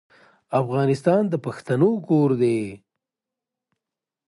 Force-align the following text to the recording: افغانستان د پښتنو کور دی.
افغانستان 0.61 1.21
د 1.29 1.33
پښتنو 1.45 1.91
کور 2.07 2.29
دی. 2.41 2.59